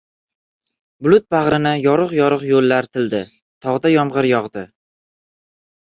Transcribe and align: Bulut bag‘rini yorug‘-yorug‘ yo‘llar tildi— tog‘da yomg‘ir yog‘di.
Bulut 1.07 1.27
bag‘rini 1.35 1.73
yorug‘-yorug‘ 1.83 2.47
yo‘llar 2.53 2.89
tildi— 2.97 3.23
tog‘da 3.67 3.95
yomg‘ir 3.97 4.31
yog‘di. 4.35 4.65